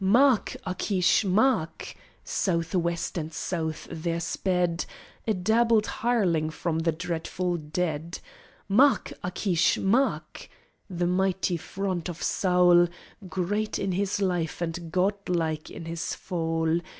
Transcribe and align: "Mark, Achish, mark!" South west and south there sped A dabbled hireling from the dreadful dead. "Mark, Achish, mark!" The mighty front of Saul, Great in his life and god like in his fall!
"Mark, 0.03 0.55
Achish, 0.65 1.23
mark!" 1.23 1.93
South 2.23 2.73
west 2.73 3.19
and 3.19 3.31
south 3.31 3.87
there 3.91 4.19
sped 4.19 4.85
A 5.27 5.33
dabbled 5.35 5.85
hireling 5.85 6.49
from 6.49 6.79
the 6.79 6.91
dreadful 6.91 7.57
dead. 7.57 8.17
"Mark, 8.67 9.13
Achish, 9.23 9.77
mark!" 9.77 10.49
The 10.89 11.05
mighty 11.05 11.55
front 11.55 12.09
of 12.09 12.19
Saul, 12.23 12.87
Great 13.29 13.77
in 13.77 13.91
his 13.91 14.19
life 14.19 14.59
and 14.59 14.91
god 14.91 15.29
like 15.29 15.69
in 15.69 15.85
his 15.85 16.15
fall! 16.15 16.79